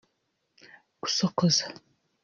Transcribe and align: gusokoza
gusokoza 1.01 1.63